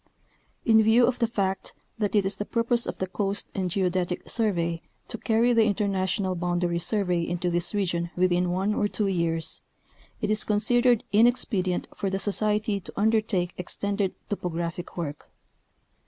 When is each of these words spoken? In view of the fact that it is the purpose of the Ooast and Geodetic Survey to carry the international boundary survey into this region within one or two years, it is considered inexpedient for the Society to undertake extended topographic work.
In 0.65 0.81
view 0.81 1.05
of 1.05 1.19
the 1.19 1.27
fact 1.27 1.75
that 1.99 2.15
it 2.15 2.25
is 2.25 2.37
the 2.37 2.43
purpose 2.43 2.87
of 2.87 2.97
the 2.97 3.05
Ooast 3.05 3.49
and 3.53 3.69
Geodetic 3.69 4.27
Survey 4.27 4.81
to 5.09 5.19
carry 5.19 5.53
the 5.53 5.65
international 5.67 6.33
boundary 6.33 6.79
survey 6.79 7.21
into 7.21 7.51
this 7.51 7.75
region 7.75 8.09
within 8.17 8.49
one 8.49 8.73
or 8.73 8.87
two 8.87 9.05
years, 9.05 9.61
it 10.19 10.31
is 10.31 10.43
considered 10.43 11.03
inexpedient 11.13 11.87
for 11.95 12.09
the 12.09 12.17
Society 12.17 12.79
to 12.79 12.91
undertake 12.99 13.53
extended 13.59 14.15
topographic 14.27 14.97
work. 14.97 15.29